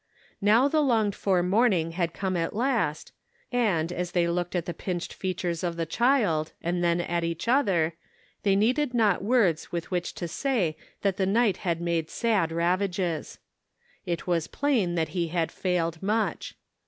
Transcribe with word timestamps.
Now 0.41 0.67
the 0.67 0.81
longed 0.81 1.13
for 1.13 1.43
morning 1.43 1.91
had 1.91 2.11
come 2.11 2.35
at 2.35 2.55
last, 2.55 3.11
and, 3.51 3.93
as 3.93 4.13
they 4.13 4.27
looked 4.27 4.55
at 4.55 4.65
the 4.65 4.73
pinched 4.73 5.13
features 5.13 5.63
of 5.63 5.75
the 5.75 5.85
child, 5.85 6.53
and 6.59 6.83
then 6.83 7.01
at 7.01 7.23
each 7.23 7.47
other, 7.47 7.93
they 8.41 8.55
needed 8.55 8.95
not 8.95 9.23
words 9.23 9.71
with 9.71 9.91
which 9.91 10.15
to 10.15 10.27
say 10.27 10.75
that 11.03 11.17
the 11.17 11.27
night 11.27 11.57
had 11.57 11.81
made 11.81 12.09
sad 12.09 12.51
ravages. 12.51 13.37
It 14.03 14.25
was 14.25 14.47
plain 14.47 14.95
that 14.95 15.09
he 15.09 15.27
had 15.27 15.51
failed 15.51 16.01
much. 16.01 16.55